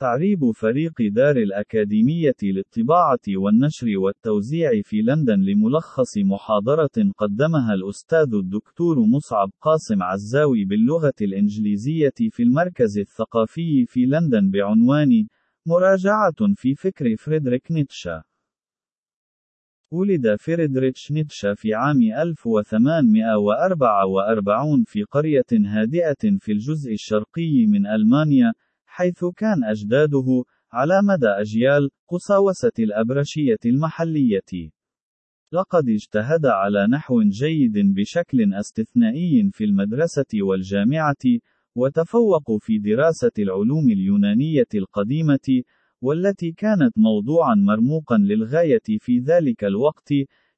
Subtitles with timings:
[0.00, 9.50] تعريب فريق دار الأكاديمية للطباعة والنشر والتوزيع في لندن لملخص محاضرة قدمها الأستاذ الدكتور مصعب
[9.60, 15.26] قاسم عزاوي باللغة الإنجليزية في المركز الثقافي في لندن بعنوان
[15.66, 18.22] مراجعة في فكر فريدريك نيتشه.
[19.92, 28.52] ولد فريدريتش نيتشه في عام 1844 في قرية هادئة في الجزء الشرقي من ألمانيا،
[29.00, 34.70] حيث كان أجداده، على مدى أجيال، قساوسة الأبرشية المحلية.
[35.52, 41.24] لقد اجتهد على نحو جيد بشكل استثنائي في المدرسة والجامعة،
[41.74, 45.62] وتفوق في دراسة العلوم اليونانية القديمة،
[46.02, 50.12] والتي كانت موضوعا مرموقا للغاية في ذلك الوقت،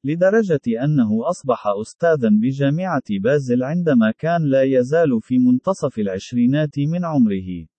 [0.04, 7.71] لدرجة أنه أصبح أستاذا بجامعة بازل عندما كان لا يزال في منتصف العشرينات من عمره.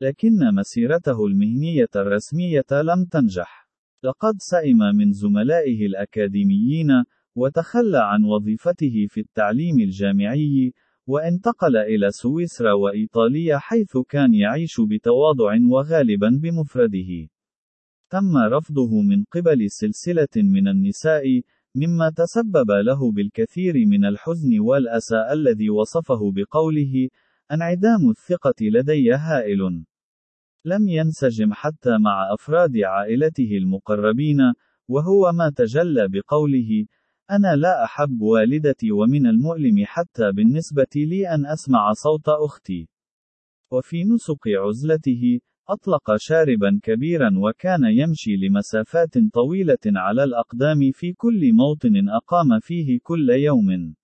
[0.00, 3.68] لكن مسيرته المهنية الرسمية لم تنجح.
[4.04, 6.88] لقد سئم من زملائه الأكاديميين،
[7.36, 10.72] وتخلى عن وظيفته في التعليم الجامعي،
[11.06, 17.28] وانتقل إلى سويسرا وإيطاليا حيث كان يعيش بتواضع وغالبا بمفرده.
[18.10, 21.24] تم رفضه من قبل سلسلة من النساء،
[21.76, 27.08] مما تسبب له بالكثير من الحزن والأسى الذي وصفه بقوله:
[27.52, 29.84] أنعدام الثقة لدي هائل.
[30.64, 34.38] لم ينسجم حتى مع أفراد عائلته المقربين،
[34.88, 36.86] وهو ما تجلى بقوله:
[37.30, 42.88] أنا لا أحب والدتي ومن المؤلم حتى بالنسبة لي أن أسمع صوت أختي.
[43.72, 52.08] وفي نسق عزلته، أطلق شاربا كبيرا وكان يمشي لمسافات طويلة على الأقدام في كل موطن
[52.08, 53.94] أقام فيه كل يوم.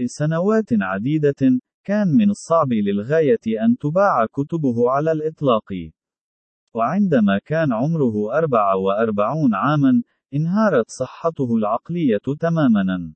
[0.00, 5.72] لسنوات عديدة، كان من الصعب للغاية أن تباع كتبه على الإطلاق.
[6.74, 10.02] وعندما كان عمره 44 عاما،
[10.34, 13.14] انهارت صحته العقلية تماما.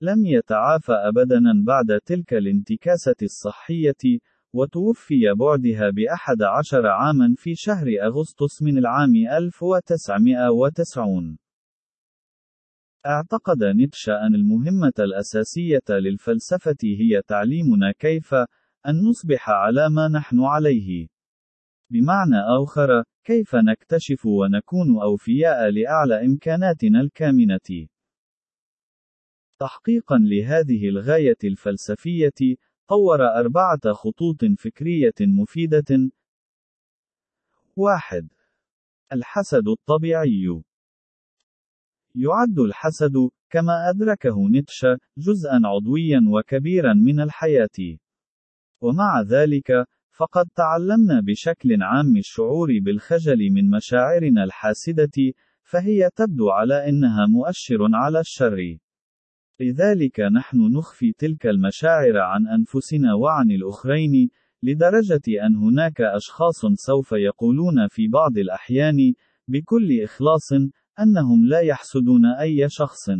[0.00, 4.18] لم يتعافى أبدا بعد تلك الانتكاسة الصحية،
[4.52, 11.38] وتوفي بعدها بأحد عشر عاما في شهر أغسطس من العام 1990.
[13.06, 18.34] اعتقد نيتشه أن المهمة الأساسية للفلسفة هي تعليمنا كيف
[18.86, 21.08] أن نصبح على ما نحن عليه.
[21.90, 27.88] بمعنى آخر، كيف نكتشف ونكون أوفياء لأعلى إمكاناتنا الكامنة.
[29.60, 32.56] تحقيقا لهذه الغاية الفلسفية،
[32.88, 36.10] طور أربعة خطوط فكرية مفيدة.
[37.76, 38.28] واحد:
[39.12, 40.62] الحسد الطبيعي.
[42.14, 43.12] يعد الحسد،
[43.50, 47.98] كما أدركه نيتشه، جزءا عضويا وكبيرا من الحياة.
[48.80, 55.32] ومع ذلك، فقد تعلمنا بشكل عام الشعور بالخجل من مشاعرنا الحاسدة،
[55.62, 58.78] فهي تبدو على إنها مؤشر على الشر.
[59.60, 64.30] لذلك نحن نخفي تلك المشاعر عن أنفسنا وعن الآخرين،
[64.62, 69.14] لدرجة أن هناك أشخاص سوف يقولون في بعض الأحيان،
[69.48, 70.48] بكل إخلاص،
[71.00, 73.10] أنهم لا يحسدون أي شخص.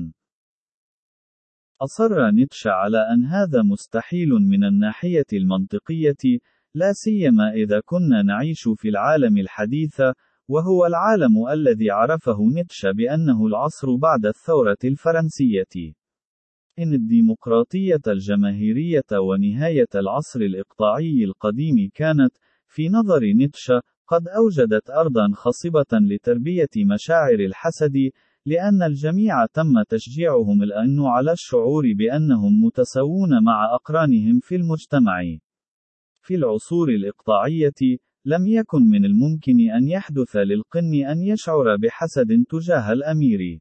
[1.81, 6.39] أصر نيتشه على أن هذا مستحيل من الناحية المنطقية،
[6.75, 10.01] لا سيما إذا كنا نعيش في العالم الحديث،
[10.49, 15.95] وهو العالم الذي عرفه نيتشه بأنه العصر بعد الثورة الفرنسية.
[16.79, 25.93] إن الديمقراطية الجماهيرية ونهاية العصر الإقطاعي القديم كانت، في نظر نيتشه، قد أوجدت أرضًا خصبة
[25.93, 28.11] لتربية مشاعر الحسد،
[28.47, 35.23] لأن الجميع تم تشجيعهم الآن على الشعور بأنهم متساوون مع أقرانهم في المجتمع.
[36.23, 43.61] في العصور الإقطاعية، لم يكن من الممكن أن يحدث للقن أن يشعر بحسد تجاه الأمير.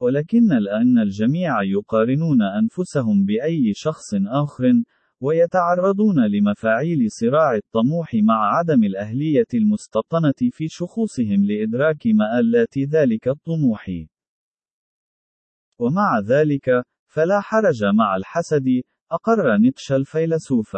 [0.00, 4.72] ولكن الآن الجميع يقارنون أنفسهم بأي شخص آخر،
[5.20, 13.90] ويتعرضون لمفاعيل صراع الطموح مع عدم الأهلية المستبطنة في شخوصهم لإدراك مآلات ذلك الطموح.
[15.80, 18.64] ومع ذلك، فلا حرج مع الحسد،
[19.12, 20.76] أقر نيتشه الفيلسوف.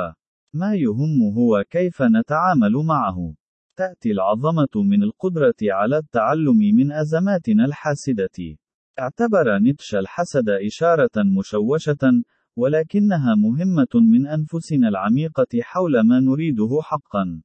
[0.54, 3.34] ما يهم هو كيف نتعامل معه.
[3.76, 8.56] تأتي العظمة من القدرة على التعلم من أزماتنا الحاسدة.
[8.98, 12.22] اعتبر نيتشه الحسد إشارة مشوشة،
[12.58, 17.42] ولكنها مهمة من أنفسنا العميقة حول ما نريده حقًا.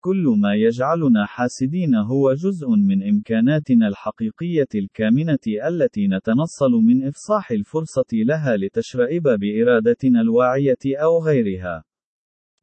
[0.00, 8.10] كل ما يجعلنا حاسدين هو جزء من إمكاناتنا الحقيقية الكامنة التي نتنصل من إفصاح الفرصة
[8.12, 11.84] لها لتشرئب بإرادتنا الواعية أو غيرها.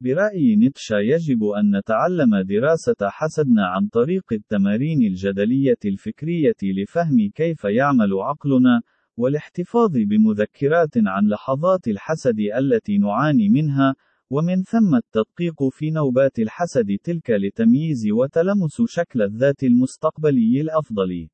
[0.02, 8.14] برأي نيتشه يجب أن نتعلم دراسة حسدنا عن طريق التمارين الجدلية الفكرية لفهم كيف يعمل
[8.14, 8.82] عقلنا،
[9.18, 13.96] والاحتفاظ بمذكرات عن لحظات الحسد التي نعاني منها،
[14.30, 21.30] ومن ثم التدقيق في نوبات الحسد تلك لتمييز وتلمس شكل الذات المستقبلي الأفضل.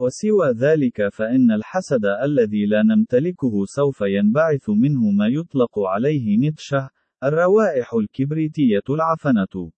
[0.00, 6.90] وسوى ذلك فإن الحسد الذي لا نمتلكه سوف ينبعث منه ما يطلق عليه نتشه،
[7.24, 9.70] الروائح الكبريتية العفنة.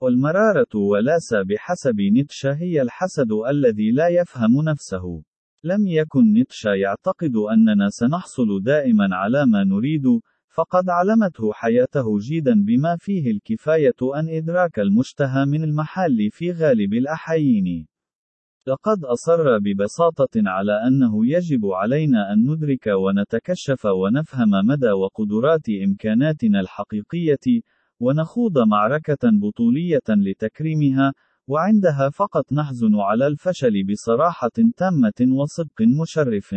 [0.00, 5.22] والمرارة ولاس بحسب نتشه هي الحسد الذي لا يفهم نفسه.
[5.64, 10.02] لم يكن نتشه يعتقد أننا سنحصل دائما على ما نريد،
[10.48, 17.86] فقد علمته حياته جيدا بما فيه الكفاية أن إدراك المشتهى من المحال في غالب الأحايين.
[18.66, 27.62] لقد أصر ببساطة على أنه يجب علينا أن ندرك ونتكشف ونفهم مدى وقدرات إمكاناتنا الحقيقية،
[28.00, 31.12] ونخوض معركة بطولية لتكريمها،
[31.46, 36.54] وعندها فقط نحزن على الفشل بصراحة تامة وصدق مشرف.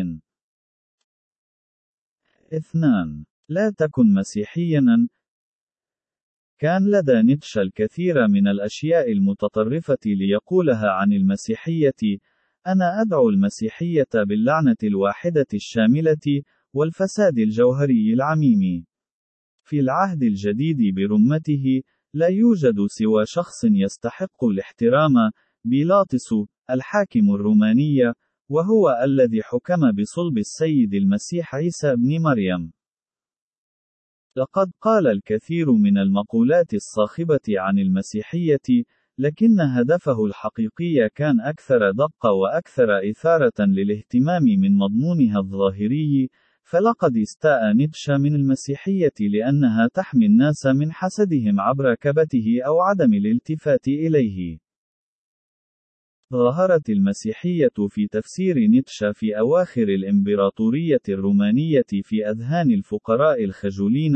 [2.54, 3.26] 2.
[3.50, 5.08] لا تكن مسيحيًا،
[6.60, 12.20] كان لدى نيتشه الكثير من الأشياء المتطرفة ليقولها عن المسيحية:
[12.68, 16.42] أنا أدعو المسيحية باللعنة الواحدة الشاملة،
[16.74, 18.86] والفساد الجوهري العميم.
[19.64, 21.82] في العهد الجديد برمته،
[22.16, 25.14] لا يوجد سوى شخص يستحق الاحترام،
[25.66, 26.30] بيلاطس،
[26.70, 28.14] الحاكم الروماني،
[28.50, 32.72] وهو الذي حكم بصلب السيد المسيح عيسى ابن مريم.
[34.38, 38.84] لقد قال الكثير من المقولات الصاخبة عن المسيحية،
[39.18, 46.30] لكن هدفه الحقيقي كان أكثر دقة وأكثر إثارة للاهتمام من مضمونها الظاهري،
[46.66, 53.88] فلقد استاء نيتشه من المسيحية لأنها تحمي الناس من حسدهم عبر كبته أو عدم الالتفات
[53.88, 54.58] إليه.
[56.34, 64.16] ظهرت المسيحية في تفسير نيتشه في أواخر الإمبراطورية الرومانية في أذهان الفقراء الخجولين،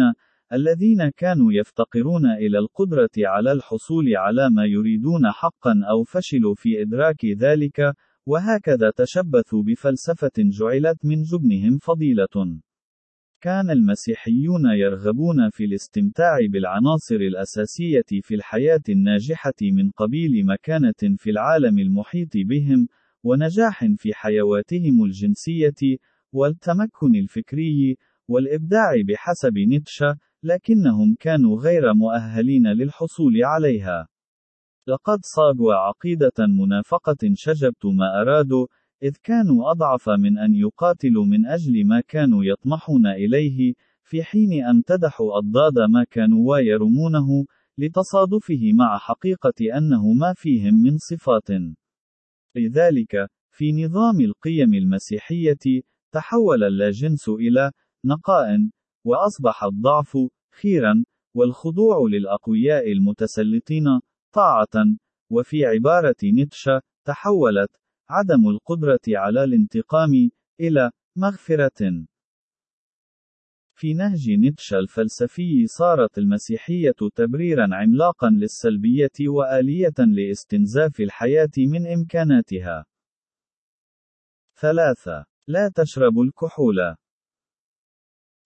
[0.54, 7.25] الذين كانوا يفتقرون إلى القدرة على الحصول على ما يريدون حقًا أو فشلوا في إدراك
[7.25, 7.94] ذلك،
[8.25, 12.60] وهكذا تشبثوا بفلسفة جعلت من جبنهم فضيلة.
[13.42, 21.80] كان المسيحيون يرغبون في الاستمتاع بالعناصر الأساسية في الحياة الناجحة من قبيل مكانة في العالم
[21.80, 22.88] المحيط بهم،
[23.24, 25.98] ونجاح في حيواتهم الجنسية،
[26.31, 34.07] والتمكن الفكري، والإبداع بحسب نيتشه، لكنهم كانوا غير مؤهلين للحصول عليها.
[34.90, 38.68] لقد صاغوا عقيدة منافقة شجبت ما أرادوا،
[39.04, 45.38] إذ كانوا أضعف من أن يقاتلوا من أجل ما كانوا يطمحون إليه، في حين امتدحوا
[45.38, 47.46] أضداد ما كانوا ويرمونه،
[47.78, 51.50] لتصادفه مع حقيقة أنه ما فيهم من صفات.
[52.56, 55.82] لذلك، في نظام القيم المسيحية،
[56.14, 57.72] تحول اللاجنس إلى
[58.06, 58.70] نقاء،
[59.06, 60.18] وأصبح الضعف
[60.62, 61.04] خيرا،
[61.36, 63.86] والخضوع للأقوياء المتسلطين
[64.34, 64.98] طاعة،
[65.31, 67.70] وفي عبارة نيتشه، تحولت
[68.10, 70.30] عدم القدرة على الانتقام
[70.60, 72.06] إلى مغفرة.
[73.76, 82.86] في نهج نيتشه الفلسفي صارت المسيحية تبريرا عملاقا للسلبية وآلية لاستنزاف الحياة من إمكاناتها.
[84.62, 85.26] 3.
[85.48, 86.95] لا تشرب الكحول.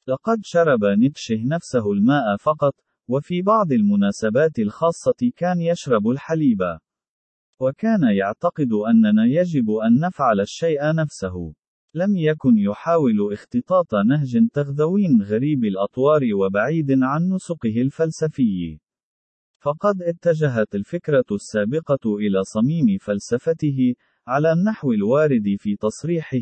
[0.07, 2.73] لقد شرب نيتشه نفسه الماء فقط،
[3.07, 6.61] وفي بعض المناسبات الخاصة كان يشرب الحليب.
[7.59, 11.53] وكان يعتقد أننا يجب أن نفعل الشيء نفسه.
[11.93, 18.79] لم يكن يحاول اختطاط نهج تغذوي غريب الأطوار وبعيد عن نسقه الفلسفي.
[19.59, 23.93] فقد اتجهت الفكرة السابقة إلى صميم فلسفته،
[24.27, 26.37] على النحو الوارد في تصريحه: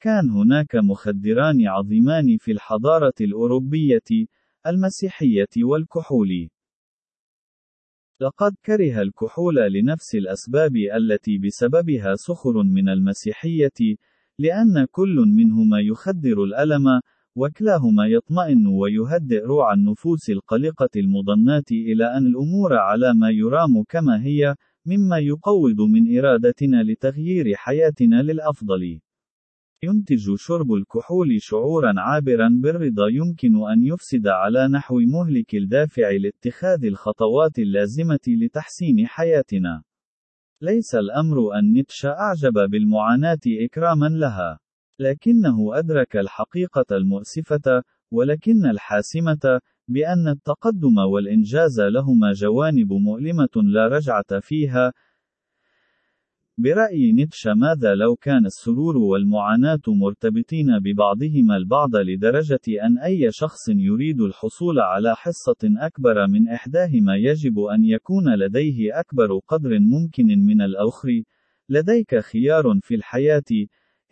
[0.00, 4.26] كان هناك مخدران عظيمان في الحضارة الأوروبية،
[4.66, 6.48] المسيحية والكحول.
[8.20, 13.96] لقد كره الكحول لنفس الأسباب التي بسببها سخر من المسيحية،
[14.38, 17.00] لأن كل منهما يخدر الألم،
[17.36, 24.54] وكلاهما يطمئن ويهدئ روع النفوس القلقة المضنات إلى أن الأمور على ما يرام كما هي،
[24.86, 29.00] مما يقوض من إرادتنا لتغيير حياتنا للأفضل.
[29.84, 37.58] ينتج شرب الكحول شعورا عابرا بالرضا يمكن أن يفسد على نحو مهلك الدافع لاتخاذ الخطوات
[37.58, 39.82] اللازمة لتحسين حياتنا.
[40.62, 44.58] ليس الأمر أن نيتشه أعجب بالمعاناة إكراما لها.
[44.98, 54.92] لكنه أدرك الحقيقة المؤسفة، ولكن الحاسمة، بأن التقدم والإنجاز لهما جوانب مؤلمة لا رجعة فيها،
[56.58, 64.20] برأي نيتشه ماذا لو كان السرور والمعاناة مرتبطين ببعضهما البعض لدرجة أن أي شخص يريد
[64.20, 71.22] الحصول على حصة أكبر من إحداهما يجب أن يكون لديه أكبر قدر ممكن من الآخر؟
[71.68, 73.50] لديك خيار في الحياة،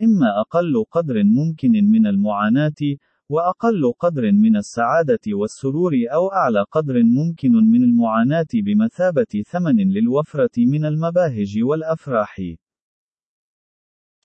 [0.01, 2.81] إما أقل قدر ممكن من المعاناة،
[3.33, 10.85] وأقل قدر من السعادة والسرور أو أعلى قدر ممكن من المعاناة بمثابة ثمن للوفرة من
[10.85, 12.35] المباهج والأفراح.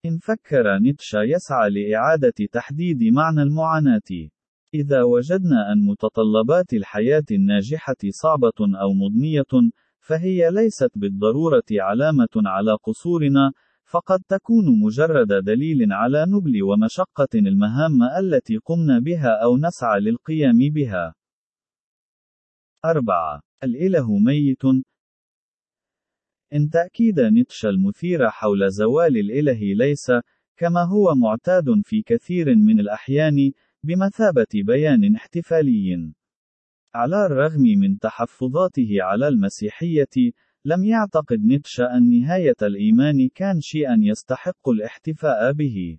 [0.07, 4.11] إن فكر نيتشه يسعى لإعادة تحديد معنى المعاناة.
[4.75, 13.53] إذا وجدنا أن متطلبات الحياة الناجحة صعبة أو مضنية، فهي ليست بالضرورة علامة على قصورنا،
[13.89, 21.15] فقد تكون مجرد دليل على نبل ومشقة المهام التي قمنا بها أو نسعى للقيام بها.
[22.85, 23.43] 4.
[23.65, 24.65] الإله ميت
[26.53, 30.13] إن تأكيد نيتشه المثير حول زوال الإله ليس،
[30.57, 33.53] كما هو معتاد في كثير من الأحيان،
[33.83, 36.13] بمثابة بيان احتفالي.
[36.95, 40.33] على الرغم من تحفظاته على المسيحية،
[40.65, 45.99] لم يعتقد نيتشه أن نهاية الإيمان كان شيئا يستحق الاحتفاء به.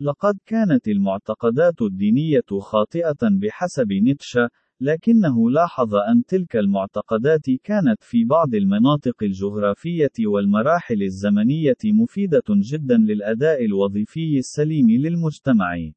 [0.00, 4.48] لقد كانت المعتقدات الدينية خاطئة بحسب نيتشه،
[4.80, 13.64] لكنه لاحظ أن تلك المعتقدات كانت في بعض المناطق الجغرافية والمراحل الزمنية مفيدة جدا للأداء
[13.64, 15.90] الوظيفي السليم للمجتمع.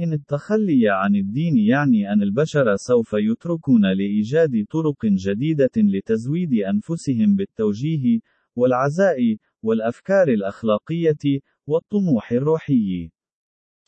[0.00, 8.20] إن التخلي عن الدين يعني أن البشر سوف يتركون لإيجاد طرق جديدة لتزويد أنفسهم بالتوجيه،
[8.56, 13.10] والعزاء، والأفكار الأخلاقية، والطموح الروحي.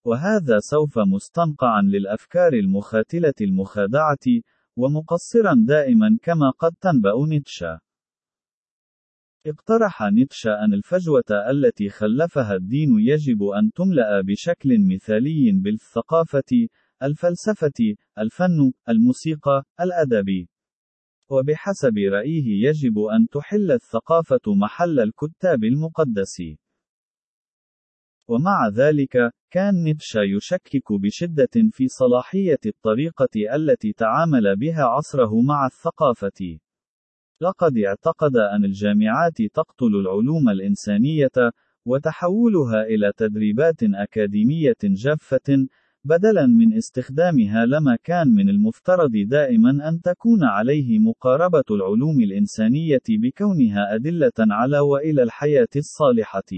[0.05, 4.27] وهذا سوف مستنقعا للأفكار المخاتلة المخادعة،
[4.77, 7.81] ومقصرا دائما كما قد تنبأ نيتشه.
[9.47, 16.69] اقترح نيتشه أن الفجوة التي خلفها الدين يجب أن تملأ بشكل مثالي بالثقافة،
[17.03, 20.47] الفلسفة، الفن، الموسيقى، الأدب.
[21.31, 26.37] وبحسب رأيه يجب أن تحل الثقافة محل الكتاب المقدس.
[28.29, 36.59] ومع ذلك، كان نيتشه يشكك بشدة في صلاحية الطريقة التي تعامل بها عصره مع الثقافة.
[37.43, 41.53] لقد اعتقد أن الجامعات تقتل العلوم الإنسانية،
[41.87, 45.67] وتحولها إلى تدريبات أكاديمية جافة،
[46.05, 53.95] بدلاً من استخدامها لما كان من المفترض دائماً أن تكون عليه مقاربة العلوم الإنسانية بكونها
[53.95, 56.51] أدلة على وإلى الحياة الصالحة.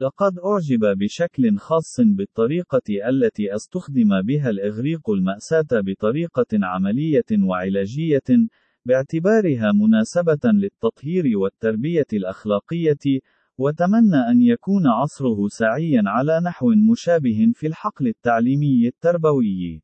[0.00, 8.48] لقد أعجب بشكل خاص بالطريقة التي أستخدم بها الإغريق المأساة بطريقة عملية وعلاجية،
[8.86, 13.20] باعتبارها مناسبة للتطهير والتربية الأخلاقية،
[13.58, 19.82] وتمنى أن يكون عصره سعيا على نحو مشابه في الحقل التعليمي التربوي.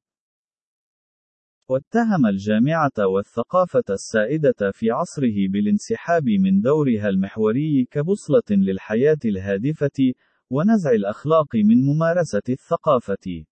[1.69, 10.13] واتهم الجامعة والثقافة السائدة في عصره بالانسحاب من دورها المحوري كبوصلة للحياة الهادفة،
[10.51, 13.45] ونزع الأخلاق من ممارسة الثقافة.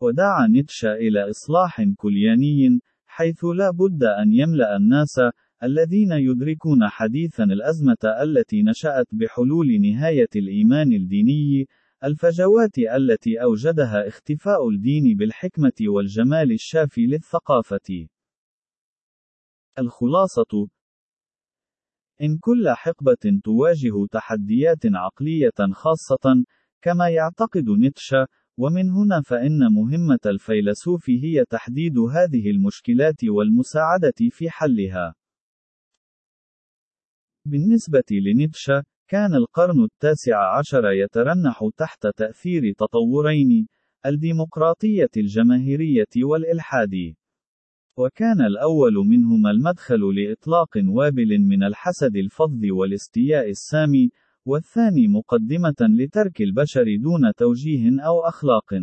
[0.00, 2.80] ودعا نيتشه إلى إصلاح كلياني،
[3.18, 5.20] حيث لا بد أن يملأ الناس
[5.62, 11.66] الذين يدركون حديثا الأزمة التي نشأت بحلول نهاية الإيمان الديني
[12.04, 18.06] الفجوات التي أوجدها اختفاء الدين بالحكمة والجمال الشافي للثقافة.
[19.78, 20.68] الخلاصة
[22.22, 26.44] إن كل حقبة تواجه تحديات عقلية خاصة،
[26.82, 28.26] كما يعتقد نيتشه،
[28.58, 35.14] ومن هنا فإن مهمة الفيلسوف هي تحديد هذه المشكلات والمساعدة في حلها.
[37.44, 43.68] بالنسبة لنيتشه، كان القرن التاسع عشر يترنح تحت تأثير تطورين:
[44.06, 47.14] الديمقراطية الجماهيرية والإلحاد.
[47.98, 54.10] وكان الأول منهما المدخل لإطلاق وابل من الحسد الفظ والاستياء السامي،
[54.46, 58.74] والثاني مقدمة لترك البشر دون توجيه أو أخلاق.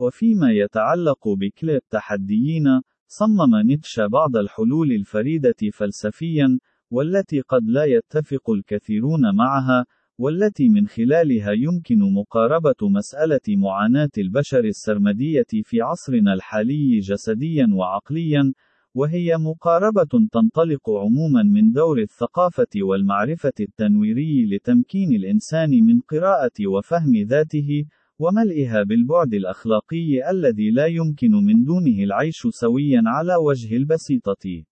[0.00, 2.64] وفيما يتعلق بكل التحديين،
[3.06, 6.58] صمم نيتشه بعض الحلول الفريدة فلسفيا،
[6.90, 9.86] والتي قد لا يتفق الكثيرون معها،
[10.18, 18.52] والتي من خلالها يمكن مقاربة مسألة معاناة البشر السرمدية في عصرنا الحالي جسديا وعقليا،
[18.94, 27.84] وهي مقاربة تنطلق عموما من دور الثقافة والمعرفة التنويري لتمكين الإنسان من قراءة وفهم ذاته،
[28.18, 34.69] وملئها بالبعد الأخلاقي الذي لا يمكن من دونه العيش سويا على وجه البسيطة.